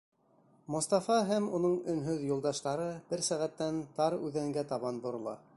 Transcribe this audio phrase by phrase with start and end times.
[0.75, 5.41] Мостафа һәм уның өнһөҙ юлдаштары бер сәғәттән тар үҙәнгә табан борола.